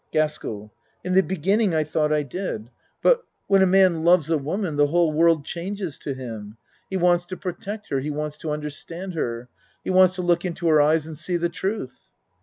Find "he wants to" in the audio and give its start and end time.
6.89-7.37, 7.99-8.49, 9.83-10.23